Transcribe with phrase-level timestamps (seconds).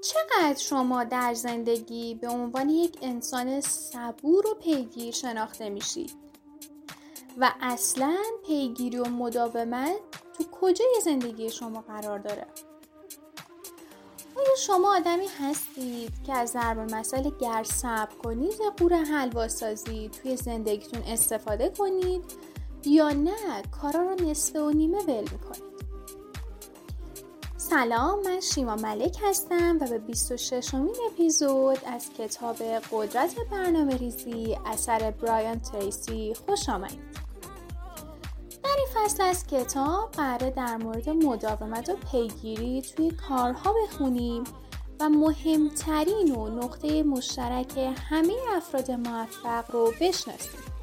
[0.00, 6.28] چقدر شما در زندگی به عنوان یک انسان صبور و پیگیر شناخته میشید
[7.38, 8.16] و اصلا
[8.46, 9.96] پیگیری و مداومت
[10.38, 12.46] تو کجای زندگی شما قرار داره؟
[14.36, 20.08] آیا شما آدمی هستید که از ضرب المثل گر صبر کنید یا قور حلوا سازی
[20.08, 22.24] توی زندگیتون استفاده کنید
[22.84, 25.67] یا نه کارا رو نصفه و نیمه ول می‌کنید؟
[27.70, 32.56] سلام من شیما ملک هستم و به 26 امین اپیزود از کتاب
[32.92, 36.98] قدرت برنامه ریزی اثر برایان تریسی خوش آمدید.
[38.64, 44.44] در این فصل از کتاب قراره در مورد مداومت و پیگیری توی کارها بخونیم
[45.00, 50.77] و مهمترین و نقطه مشترک همه افراد موفق رو بشناسیم.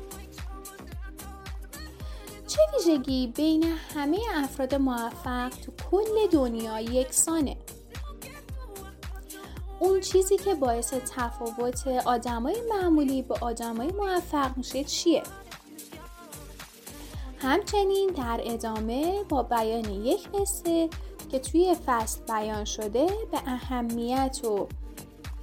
[2.55, 3.63] چه ویژگی بین
[3.95, 7.57] همه افراد موفق تو کل دنیا یکسانه؟
[9.79, 15.23] اون چیزی که باعث تفاوت آدمای معمولی به آدمای موفق میشه چیه؟
[17.39, 20.89] همچنین در ادامه با بیان یک قصه
[21.31, 24.67] که توی فصل بیان شده به اهمیت و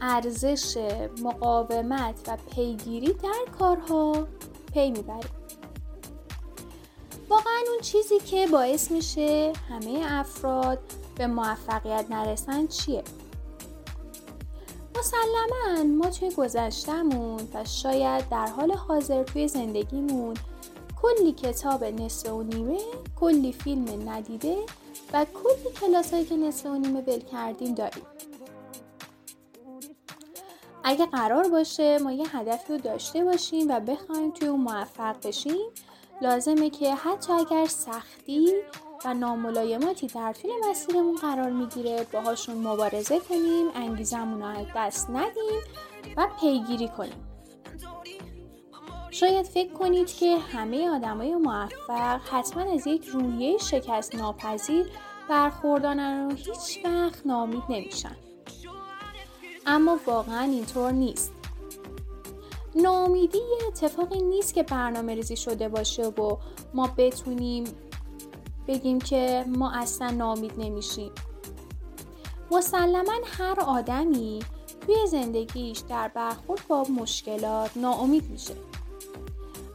[0.01, 0.77] ارزش
[1.23, 4.27] مقاومت و پیگیری در کارها
[4.73, 5.42] پی می‌بریم.
[7.33, 10.79] واقعا اون چیزی که باعث میشه همه افراد
[11.17, 13.03] به موفقیت نرسن چیه؟
[14.99, 20.37] مسلما ما توی گذشتمون و شاید در حال حاضر توی زندگیمون
[21.03, 22.79] کلی کتاب نصف و نیمه
[23.21, 24.57] کلی فیلم ندیده
[25.13, 28.07] و کلی کلاس هایی که نصف و نیمه ول کردیم داریم
[30.85, 35.71] اگه قرار باشه ما یه هدفی رو داشته باشیم و بخوایم توی اون موفق بشیم
[36.23, 38.53] لازمه که حتی اگر سختی
[39.05, 45.61] و ناملایماتی در طول مسیرمون قرار می‌گیره باهاشون مبارزه کنیم انگیزمون رو دست ندیم
[46.17, 47.29] و پیگیری کنیم.
[49.11, 54.87] شاید فکر کنید که همه آدمای موفق حتما از یک روحیه شکست ناپذیر
[55.29, 58.17] برخوردانن و هیچ وقت نامید نمیشن.
[59.67, 61.33] اما واقعا اینطور نیست.
[62.75, 66.37] ناامیدی یه اتفاقی نیست که برنامه ریزی شده باشه و
[66.75, 67.65] ما بتونیم
[68.69, 71.11] بگیم که ما اصلا نامید نمیشیم.
[72.51, 74.41] مسلما هر آدمی
[74.81, 78.55] توی زندگیش در برخورد با مشکلات ناامید میشه.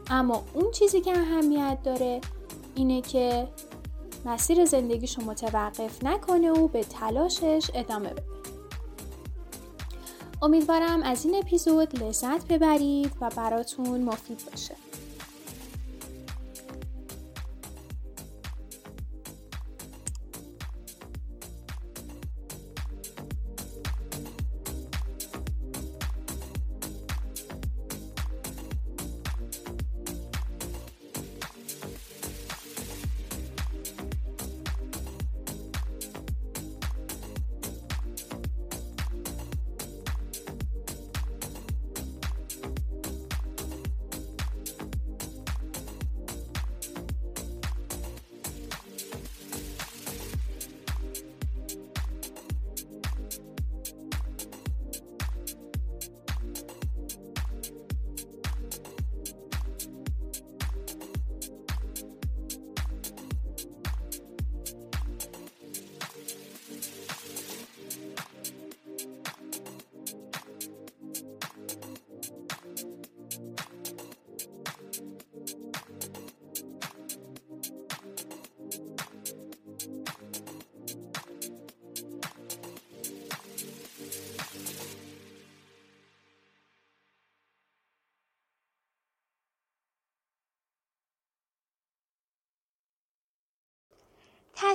[0.09, 2.21] اما اون چیزی که اهمیت داره
[2.75, 3.47] اینه که
[4.25, 8.36] مسیر زندگیشو متوقف نکنه و به تلاشش ادامه بده.
[10.41, 14.86] امیدوارم از این اپیزود لذت ببرید و براتون مفید باشه.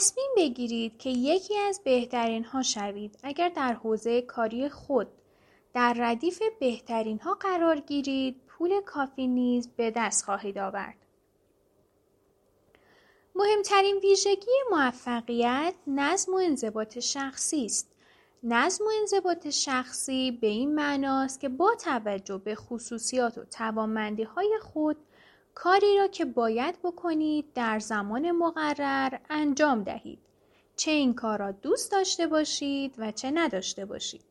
[0.03, 5.09] تصمیم بگیرید که یکی از بهترین ها شوید اگر در حوزه کاری خود
[5.75, 10.97] در ردیف بهترین ها قرار گیرید پول کافی نیز به دست خواهید آورد.
[13.35, 17.89] مهمترین ویژگی موفقیت نظم و انضباط شخصی است.
[18.43, 24.59] نظم و انضباط شخصی به این معناست که با توجه به خصوصیات و توانمندی های
[24.63, 24.97] خود
[25.55, 30.19] کاری را که باید بکنید در زمان مقرر انجام دهید.
[30.77, 34.25] چه این کار را دوست داشته باشید و چه نداشته باشید.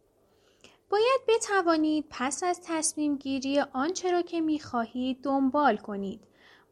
[0.89, 6.21] باید بتوانید پس از تصمیم گیری آنچه را که می خواهید دنبال کنید.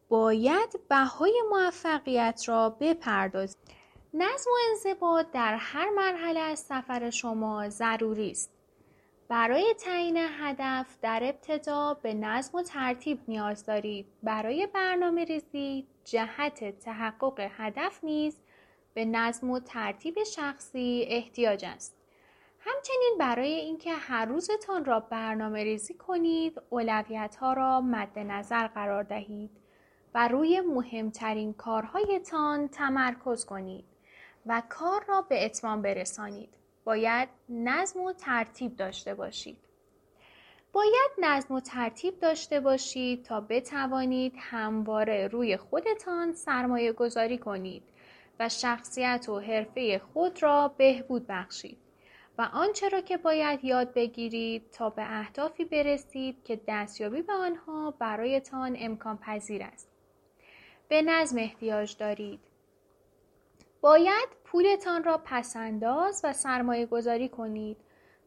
[0.09, 3.57] باید بهای موفقیت را بپردازید.
[4.13, 8.58] نظم و انضباط در هر مرحله از سفر شما ضروری است.
[9.29, 14.05] برای تعیین هدف در ابتدا به نظم و ترتیب نیاز دارید.
[14.23, 18.37] برای برنامه ریزی جهت تحقق هدف نیز
[18.93, 21.95] به نظم و ترتیب شخصی احتیاج است.
[22.59, 29.03] همچنین برای اینکه هر روزتان را برنامه ریزی کنید، اولویت ها را مد نظر قرار
[29.03, 29.51] دهید
[30.15, 33.85] و روی مهمترین کارهایتان تمرکز کنید
[34.45, 36.58] و کار را به اتمام برسانید.
[36.89, 39.57] باید نظم و ترتیب داشته باشید.
[40.73, 47.83] باید نظم و ترتیب داشته باشید تا بتوانید همواره روی خودتان سرمایه گذاری کنید
[48.39, 51.77] و شخصیت و حرفه خود را بهبود بخشید
[52.37, 57.91] و آنچه را که باید یاد بگیرید تا به اهدافی برسید که دستیابی به آنها
[57.91, 59.89] برایتان امکان پذیر است.
[60.87, 62.48] به نظم احتیاج دارید.
[63.81, 67.77] باید پولتان را پسنداز و سرمایه گذاری کنید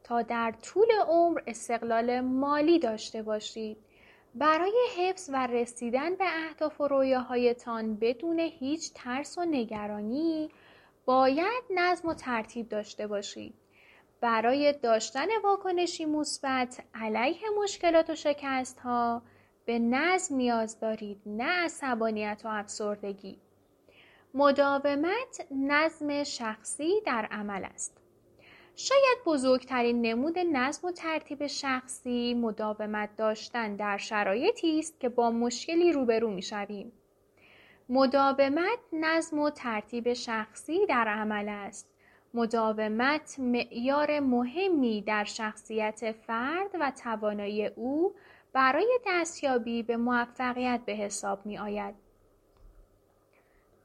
[0.05, 3.77] تا در طول عمر استقلال مالی داشته باشید.
[4.35, 10.51] برای حفظ و رسیدن به اهداف و رویاهایتان بدون هیچ ترس و نگرانی
[11.05, 13.55] باید نظم و ترتیب داشته باشید.
[14.21, 19.23] برای داشتن واکنشی مثبت علیه مشکلات و شکست ها
[19.65, 23.39] به نظم نیاز دارید نه عصبانیت و افسردگی
[24.35, 27.97] مداومت نظم شخصی در عمل است.
[28.77, 35.93] شاید بزرگترین نمود نظم و ترتیب شخصی مداومت داشتن در شرایطی است که با مشکلی
[35.93, 36.93] روبرو می‌شویم
[37.89, 41.89] مداومت نظم و ترتیب شخصی در عمل است.
[42.35, 48.15] مداومت معیار مهمی در شخصیت فرد و توانایی او
[48.53, 52.02] برای دستیابی به موفقیت به حساب می آید.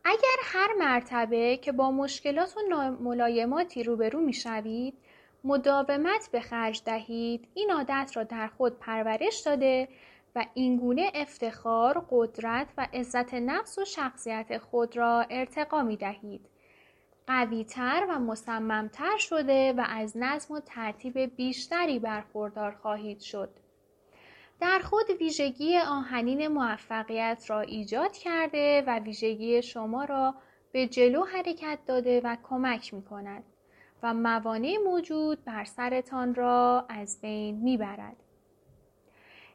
[0.10, 4.94] اگر هر مرتبه که با مشکلات و ملایماتی روبرو می شوید
[5.44, 9.88] مداومت به خرج دهید این عادت را در خود پرورش داده
[10.36, 16.50] و اینگونه افتخار، قدرت و عزت نفس و شخصیت خود را ارتقا می دهید.
[17.28, 23.50] قویتر و مصممتر شده و از نظم و ترتیب بیشتری برخوردار خواهید شد.
[24.60, 30.36] در خود ویژگی آهنین موفقیت را ایجاد کرده و ویژگی شما را
[30.72, 33.44] به جلو حرکت داده و کمک می کند
[34.04, 38.16] و موانع موجود بر سرتان را از بین می برد.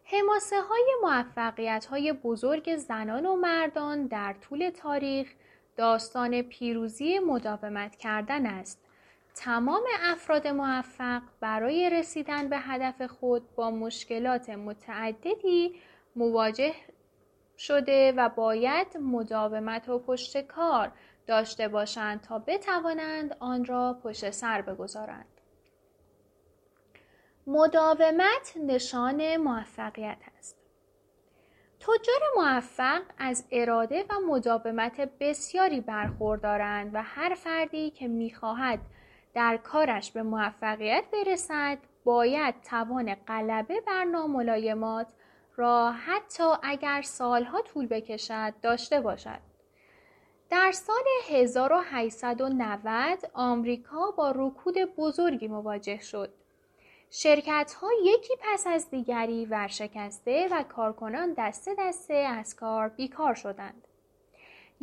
[0.05, 5.35] حماسه های موفقیت های بزرگ زنان و مردان در طول تاریخ
[5.77, 8.82] داستان پیروزی مداومت کردن است.
[9.35, 15.77] تمام افراد موفق برای رسیدن به هدف خود با مشکلات متعددی
[16.17, 16.75] مواجه
[17.59, 20.93] شده و باید مداومت و پشت کار
[21.27, 25.27] داشته باشند تا بتوانند آن را پشت سر بگذارند.
[27.47, 30.59] مداومت نشان موفقیت است.
[31.81, 38.81] تجار موفق از اراده و مداومت بسیاری برخوردارند و هر فردی که می‌خواهد
[39.35, 45.07] در کارش به موفقیت برسد باید توان غلبه بر ناملایمات
[45.57, 49.39] را حتی اگر سالها طول بکشد داشته باشد.
[50.51, 56.35] در سال 1890 آمریکا با رکود بزرگی مواجه شد.
[57.11, 63.89] شرکت ها یکی پس از دیگری ورشکسته و کارکنان دسته دسته از کار بیکار شدند.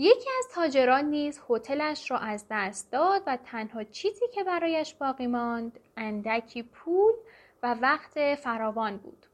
[0.02, 5.28] یکی از تاجران نیز هتلش را از دست داد و تنها چیزی که برایش باقی
[5.28, 7.14] ماند اندکی پول
[7.64, 9.26] و وقت فراوان بود.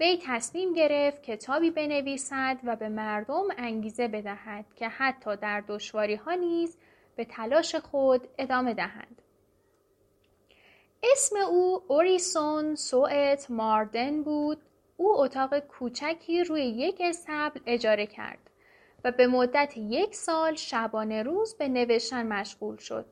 [0.00, 6.34] وی تصمیم گرفت کتابی بنویسد و به مردم انگیزه بدهد که حتی در دشواری ها
[6.34, 6.78] نیز
[7.16, 9.22] به تلاش خود ادامه دهند.
[11.02, 14.58] اسم او اوریسون سوئت ماردن بود.
[14.96, 18.51] او اتاق کوچکی روی یک استبل اجاره کرد
[19.04, 23.06] و به مدت یک سال شبانه روز به نوشتن مشغول شد.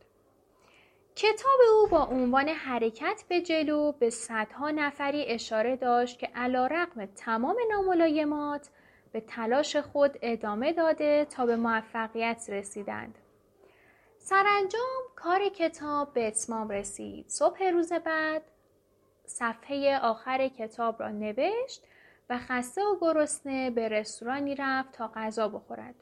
[1.16, 7.06] کتاب او با عنوان حرکت به جلو به صدها نفری اشاره داشت که علا رقم
[7.06, 8.68] تمام ناملایمات
[9.12, 13.18] به تلاش خود ادامه داده تا به موفقیت رسیدند.
[14.18, 17.28] سرانجام کار کتاب به اتمام رسید.
[17.28, 18.42] صبح روز بعد
[19.26, 21.82] صفحه آخر کتاب را نوشت
[22.30, 25.94] و خسته و گرسنه به رستورانی رفت تا غذا بخورد.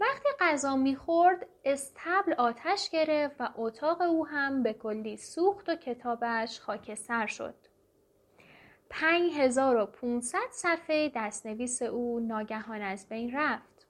[0.00, 6.60] وقتی غذا می‌خورد استبل آتش گرفت و اتاق او هم به کلی سوخت و کتابش
[6.60, 7.54] خاکستر شد.
[8.90, 13.86] 5500 صفحه دستنویس او ناگهان از بین رفت.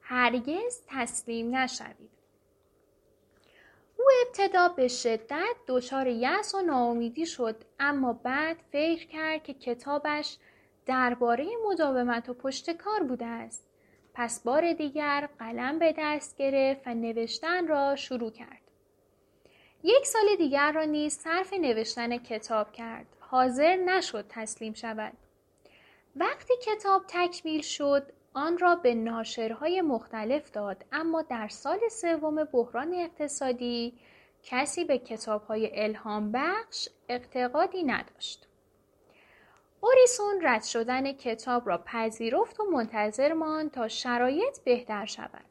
[0.00, 2.17] هرگز تسلیم نشوید
[3.98, 10.36] او ابتدا به شدت دچار یأس و ناامیدی شد اما بعد فکر کرد که کتابش
[10.86, 13.64] درباره مداومت و پشتکار بوده است.
[14.14, 18.60] پس بار دیگر قلم به دست گرفت و نوشتن را شروع کرد.
[19.82, 23.06] یک سال دیگر را نیز صرف نوشتن کتاب کرد.
[23.20, 25.12] حاضر نشد تسلیم شود.
[26.16, 32.94] وقتی کتاب تکمیل شد آن را به ناشرهای مختلف داد اما در سال سوم بحران
[32.94, 33.98] اقتصادی
[34.42, 38.46] کسی به کتابهای الهام بخش اقتقادی نداشت.
[39.80, 45.44] اوریسون رد شدن کتاب را پذیرفت و منتظر ماند تا شرایط بهتر شود.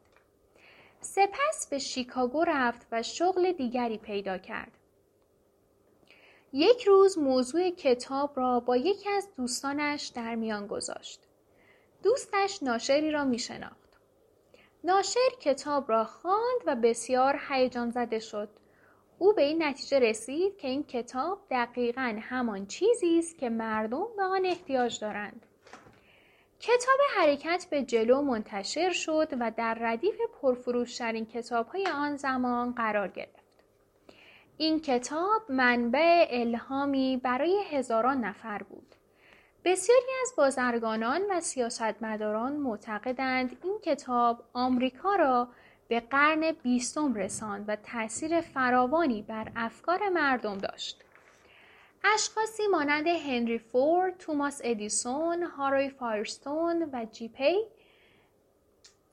[1.00, 4.72] سپس به شیکاگو رفت و شغل دیگری پیدا کرد.
[6.52, 11.27] یک روز موضوع کتاب را با یکی از دوستانش در میان گذاشت.
[12.02, 13.88] دوستش ناشری را می شناخت.
[14.84, 18.48] ناشر کتاب را خواند و بسیار هیجان زده شد.
[19.18, 24.22] او به این نتیجه رسید که این کتاب دقیقا همان چیزی است که مردم به
[24.22, 25.46] آن احتیاج دارند.
[26.60, 33.64] کتاب حرکت به جلو منتشر شد و در ردیف پرفروشترین کتابهای آن زمان قرار گرفت.
[34.56, 38.94] این کتاب منبع الهامی برای هزاران نفر بود.
[39.68, 45.48] بسیاری از بازرگانان و سیاستمداران معتقدند این کتاب آمریکا را
[45.88, 51.04] به قرن بیستم رساند و تاثیر فراوانی بر افکار مردم داشت.
[52.14, 57.56] اشخاصی مانند هنری فورد، توماس ادیسون، هاروی فایرستون و جی‌پی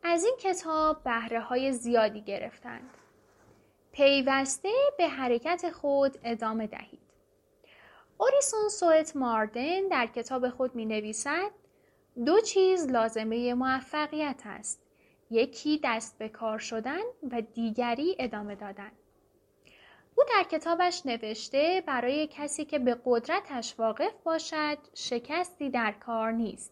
[0.03, 2.89] از این کتاب بهره های زیادی گرفتند.
[3.91, 7.04] پیوسته به حرکت خود ادامه دهید.
[8.17, 11.51] اوریسون سوئت ماردن در کتاب خود می نویسد
[12.25, 14.81] دو چیز لازمه‌ی موفقیت است.
[15.31, 18.91] یکی دست به کار شدن و دیگری ادامه دادن.
[20.15, 26.71] او در کتابش نوشته برای کسی که به قدرتش واقف باشد شکستی در کار نیست.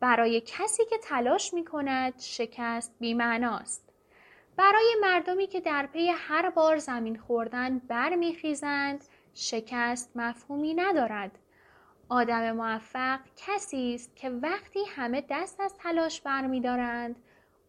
[0.00, 3.84] برای کسی که تلاش می کند شکست بیمعناست.
[4.56, 11.38] برای مردمی که در پی هر بار زمین خوردن برمیخیزند شکست مفهومی ندارد.
[12.08, 17.16] آدم موفق کسی است که وقتی همه دست از تلاش برمیدارند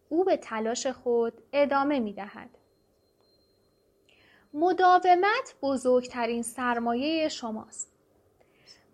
[0.08, 2.50] او به تلاش خود ادامه می دهد.
[4.54, 7.92] مداومت بزرگترین سرمایه شماست.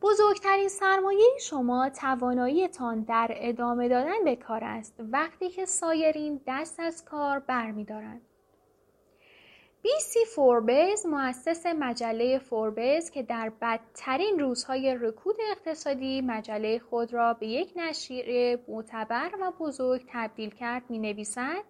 [0.03, 7.05] بزرگترین سرمایه شما تواناییتان در ادامه دادن به کار است وقتی که سایرین دست از
[7.05, 8.21] کار برمیدارند.
[10.01, 17.47] سی فوربز مؤسس مجله فوربز که در بدترین روزهای رکود اقتصادی مجله خود را به
[17.47, 21.65] یک نشریه معتبر و بزرگ تبدیل کرد می نویسد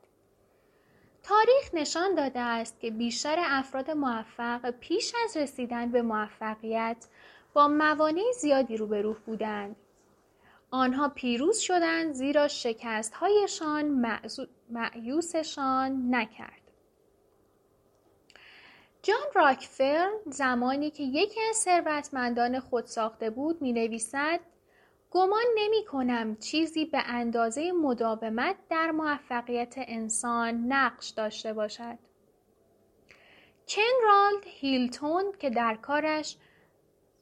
[1.22, 7.06] تاریخ نشان داده است که بیشتر افراد موفق پیش از رسیدن به موفقیت
[7.54, 9.76] با موانع زیادی روبرو بودند.
[10.70, 14.18] آنها پیروز شدند زیرا شکستهایشان
[14.70, 16.61] معیوسشان نکرد.
[19.04, 24.40] جان راکفل زمانی که یکی از ثروتمندان خود ساخته بود می نویسد
[25.10, 31.98] گمان نمی کنم چیزی به اندازه مداومت در موفقیت انسان نقش داشته باشد.
[33.68, 36.36] کنرالد هیلتون که در کارش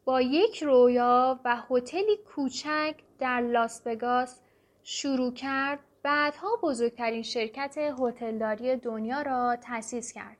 [0.04, 4.40] با یک رویا و هتلی کوچک در لاس وگاس
[4.82, 10.39] شروع کرد بعدها بزرگترین شرکت هتلداری دنیا را تأسیس کرد.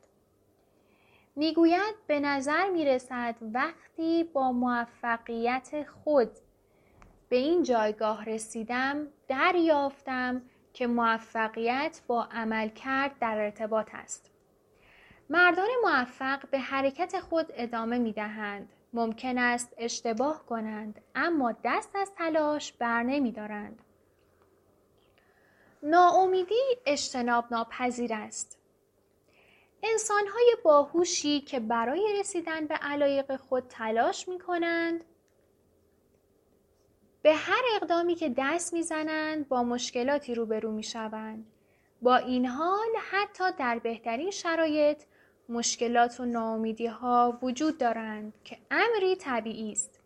[1.37, 6.31] می‌گوید به نظر می رسد وقتی با موفقیت خود
[7.29, 14.31] به این جایگاه رسیدم دریافتم که موفقیت با عمل کرد در ارتباط است.
[15.31, 18.73] مردان موفق به حرکت خود ادامه می دهند.
[18.93, 23.83] ممکن است اشتباه کنند اما دست از تلاش بر نمی دارند.
[25.83, 28.60] ناامیدی اجتناب ناپذیر است.
[29.83, 35.05] انسانهای باهوشی که برای رسیدن به علایق خود تلاش می کنند
[37.23, 41.47] به هر اقدامی که دست می‌زنند با مشکلاتی روبرو می شوند.
[42.03, 45.03] با این حال حتی در بهترین شرایط
[45.49, 50.01] مشکلات و ناامیدی ها وجود دارند که امری طبیعی است.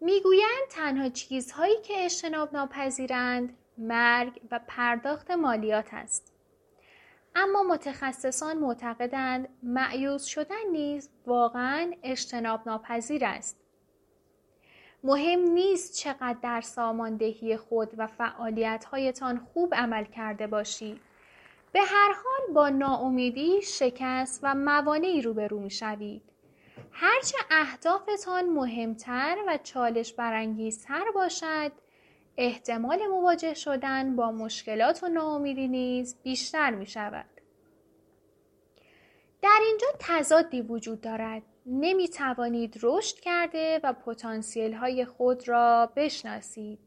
[0.00, 6.29] می‌گویند تنها چیزهایی که اجتناب ناپذیرند مرگ و پرداخت مالیات است.
[7.34, 13.56] اما متخصصان معتقدند معیوز شدن نیز واقعا اجتناب ناپذیر است.
[15.04, 21.00] مهم نیست چقدر در ساماندهی خود و فعالیتهایتان خوب عمل کرده باشید.
[21.72, 26.22] به هر حال با ناامیدی، شکست و موانعی روبرو می شوید.
[26.92, 31.72] هرچه اهدافتان مهمتر و چالش برانگیزتر باشد،
[32.36, 37.26] احتمال مواجه شدن با مشکلات و ناامیدی نیز بیشتر می شود.
[39.42, 41.42] در اینجا تضادی وجود دارد.
[41.66, 46.78] نمی توانید رشد کرده و پتانسیل های خود را بشناسید.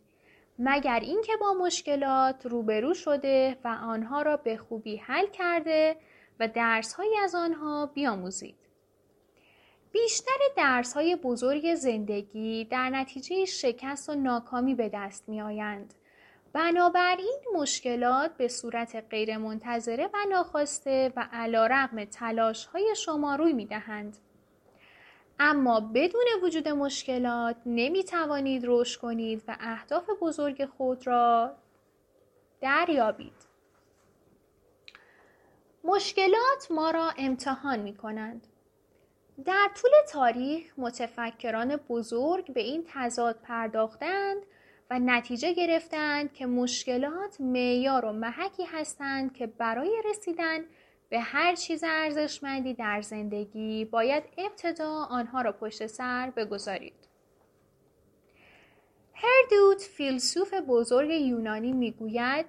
[0.59, 5.95] مگر اینکه با مشکلات روبرو شده و آنها را به خوبی حل کرده
[6.39, 8.62] و درسهایی از آنها بیاموزید.
[9.93, 15.93] بیشتر درس های بزرگ زندگی در نتیجه شکست و ناکامی به دست می آیند.
[16.53, 23.65] بنابراین مشکلات به صورت غیرمنتظره و ناخواسته و علا رقم تلاش های شما روی می
[23.65, 24.17] دهند.
[25.39, 31.55] اما بدون وجود مشکلات نمی توانید رشد کنید و اهداف بزرگ خود را
[32.61, 33.53] دریابید.
[35.83, 38.47] مشکلات ما را امتحان می کنند.
[39.45, 44.37] در طول تاریخ متفکران بزرگ به این تضاد پرداختند
[44.89, 50.59] و نتیجه گرفتند که مشکلات معیار و محکی هستند که برای رسیدن
[51.09, 57.07] به هر چیز ارزشمندی در زندگی باید ابتدا آنها را پشت سر بگذارید.
[59.13, 62.45] هردوت فیلسوف بزرگ یونانی می‌گوید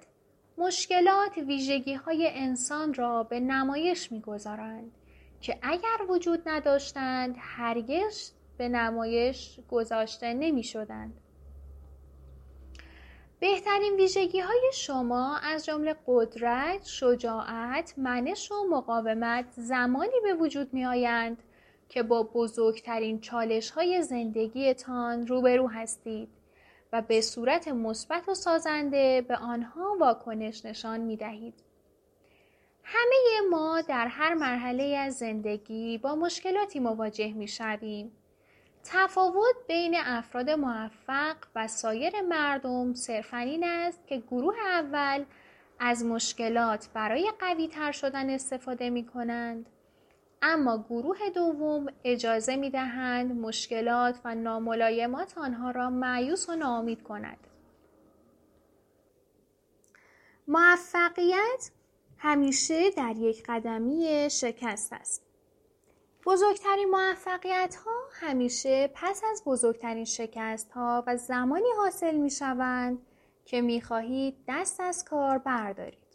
[0.57, 4.91] مشکلات ویژگی های انسان را به نمایش می‌گذارند
[5.41, 11.21] که اگر وجود نداشتند هرگز به نمایش گذاشته نمی شدند.
[13.39, 20.85] بهترین ویژگی های شما از جمله قدرت، شجاعت، منش و مقاومت زمانی به وجود می
[20.85, 21.43] آیند
[21.89, 26.29] که با بزرگترین چالش های زندگیتان روبرو هستید
[26.93, 31.53] و به صورت مثبت و سازنده به آنها واکنش نشان می دهید.
[32.87, 38.11] همه ما در هر مرحله از زندگی با مشکلاتی مواجه می شویم.
[38.83, 45.25] تفاوت بین افراد موفق و سایر مردم صرفا این است که گروه اول
[45.79, 49.69] از مشکلات برای قوی تر شدن استفاده می کنند.
[50.41, 57.47] اما گروه دوم اجازه می دهند مشکلات و ناملایمات آنها را معیوس و ناامید کند.
[60.47, 61.71] موفقیت
[62.17, 65.25] همیشه در یک قدمی شکست است.
[66.25, 72.97] بزرگترین موفقیت ها همیشه پس از بزرگترین شکست ها و زمانی حاصل می شوند
[73.45, 76.05] که می خواهید دست از کار بردارید.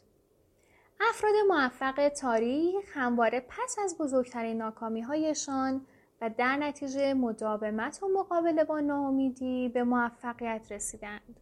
[1.01, 5.87] افراد موفق تاریخ همواره پس از بزرگترین ناکامی هایشان
[6.21, 11.41] و در نتیجه مداومت و مقابله با ناامیدی به موفقیت رسیدند.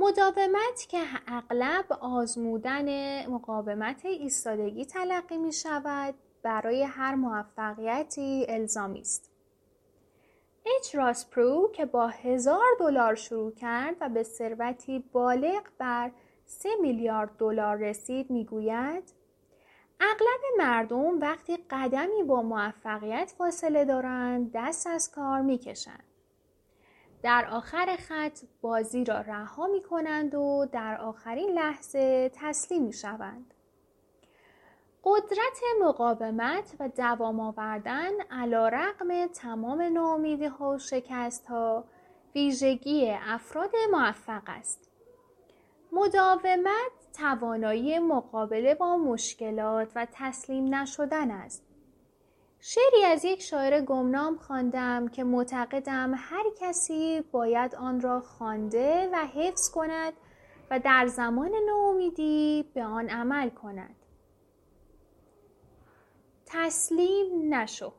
[0.00, 9.30] مداومت که اغلب آزمودن مقاومت ایستادگی تلقی می شود برای هر موفقیتی الزامی است.
[10.66, 16.10] اچ راس پرو که با هزار دلار شروع کرد و به ثروتی بالغ بر
[16.46, 19.12] سه میلیارد دلار رسید می‌گوید
[20.00, 26.07] اغلب مردم وقتی قدمی با موفقیت فاصله دارند دست از کار می‌کشند
[27.22, 33.54] در آخر خط بازی را رها می کنند و در آخرین لحظه تسلیم می شوند.
[35.04, 41.84] قدرت مقاومت و دوام آوردن علا رقم تمام نامیدی ها و شکست ها
[42.34, 44.90] ویژگی افراد موفق است.
[45.92, 51.67] مداومت توانایی مقابله با مشکلات و تسلیم نشدن است.
[52.60, 59.16] شعری از یک شاعر گمنام خواندم که معتقدم هر کسی باید آن را خوانده و
[59.16, 60.12] حفظ کند
[60.70, 63.96] و در زمان ناامیدی به آن عمل کند.
[66.46, 67.92] تسلیم نشو.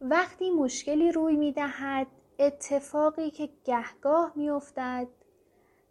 [0.00, 2.06] وقتی مشکلی روی می دهد
[2.38, 5.08] اتفاقی که گهگاه می افتد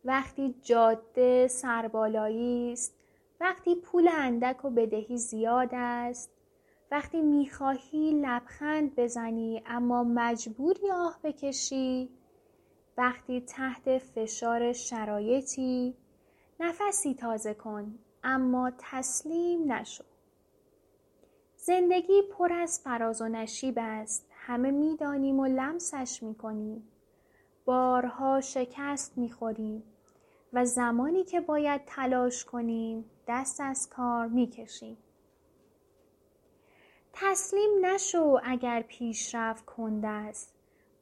[0.05, 2.95] وقتی جاده سربالایی است
[3.39, 6.32] وقتی پول اندک و بدهی زیاد است
[6.93, 12.09] وقتی می‌خواهی لبخند بزنی اما مجبوری آه بکشی
[12.97, 15.95] وقتی تحت فشار شرایطی
[16.59, 20.03] نفسی تازه کن اما تسلیم نشو.
[21.57, 26.87] زندگی پر از فراز و نشیب است همه می‌دانیم و لمسش می‌کنیم
[27.65, 29.83] بارها شکست می‌خوریم
[30.53, 34.97] و زمانی که باید تلاش کنیم دست از کار می‌کشیم.
[37.13, 40.53] تسلیم نشو اگر پیشرفت کنده است.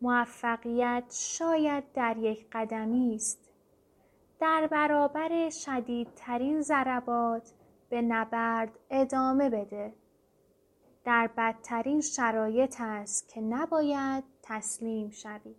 [0.02, 3.50] موفقیت شاید در یک قدمی است.
[4.40, 7.52] در برابر شدیدترین ضربات
[7.90, 9.94] به نبرد ادامه بده.
[11.06, 15.56] در بدترین شرایط است که نباید تسلیم شوی.